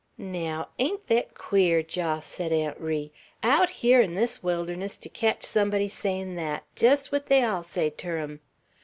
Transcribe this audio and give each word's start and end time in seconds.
"Naow, 0.17 0.65
ain't 0.79 1.05
thet 1.05 1.35
queer, 1.35 1.83
Jos," 1.83 2.25
said 2.25 2.51
Aunt 2.51 2.79
Ri, 2.79 3.13
"aout 3.43 3.69
here 3.69 4.01
'n 4.01 4.15
thes 4.15 4.41
wilderness 4.41 4.97
to 4.97 5.09
ketch 5.09 5.43
sumbody 5.43 5.89
sayin' 5.91 6.35
thet, 6.35 6.63
jest 6.75 7.11
what 7.11 7.27
they 7.27 7.43
all 7.43 7.61
say 7.61 7.91
ter 7.91 8.19
hum? 8.19 8.39